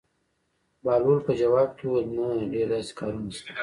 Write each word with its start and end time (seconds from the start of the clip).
بهلول 0.83 1.19
په 1.27 1.31
ځواب 1.41 1.69
کې 1.77 1.85
وویل: 1.87 2.09
نه 2.39 2.47
ډېر 2.53 2.67
داسې 2.73 2.91
کارونه 2.99 3.29
شته. 3.37 3.51